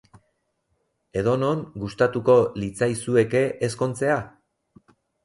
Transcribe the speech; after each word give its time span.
Edo 1.21 1.35
non 1.43 1.61
gustatuko 1.83 2.37
litzaizueke 2.63 3.43
ezkontzea? 3.69 4.17